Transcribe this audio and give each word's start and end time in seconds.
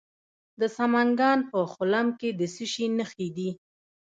د 0.59 0.61
سمنګان 0.77 1.39
په 1.51 1.59
خلم 1.73 2.07
کې 2.19 2.29
د 2.39 2.41
څه 2.55 2.65
شي 2.71 2.85
نښې 2.97 3.27
دي؟ 3.35 3.49